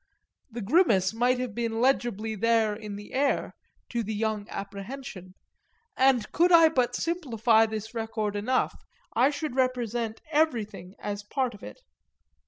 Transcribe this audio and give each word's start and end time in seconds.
The 0.49 0.63
grimace 0.63 1.13
might 1.13 1.37
have 1.39 1.53
been 1.53 1.79
legibly 1.79 2.33
there 2.33 2.75
in 2.75 2.95
the 2.95 3.13
air, 3.13 3.53
to 3.89 4.01
the 4.01 4.15
young 4.15 4.49
apprehension, 4.49 5.35
and 5.95 6.31
could 6.31 6.51
I 6.51 6.69
but 6.69 6.95
simplify 6.95 7.67
this 7.67 7.93
record 7.93 8.35
enough 8.35 8.73
I 9.15 9.29
should 9.29 9.53
represent 9.55 10.19
everything 10.31 10.95
as 10.97 11.21
part 11.21 11.53
of 11.53 11.61
it. 11.61 11.81